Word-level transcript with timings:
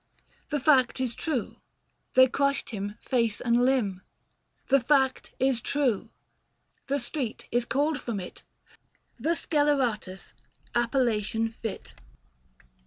The 0.49 0.59
fact 0.59 0.99
is 0.99 1.13
true; 1.13 1.57
they 2.15 2.25
crushed 2.27 2.71
him 2.71 2.95
face 2.99 3.39
and 3.39 3.63
limb— 3.63 4.01
200 4.67 4.67
THE 4.67 4.79
FASTI. 4.79 4.79
Book 4.79 4.79
VI. 4.79 4.79
The 4.79 4.85
fact 4.87 5.33
is 5.37 5.61
true: 5.61 6.09
the 6.87 6.97
street 6.97 7.47
is 7.51 7.65
called 7.65 7.99
from 7.99 8.19
it 8.19 8.41
The 9.19 9.35
Sceleratus, 9.35 10.33
appellation 10.73 11.49
fit. 11.51 11.93